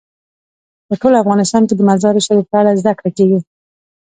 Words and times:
په 0.87 0.93
ټول 1.01 1.13
افغانستان 1.23 1.63
کې 1.67 1.75
د 1.75 1.81
مزارشریف 1.89 2.45
په 2.49 2.57
اړه 2.61 2.77
زده 2.81 2.93
کړه 2.99 3.09
کېږي. 3.17 3.39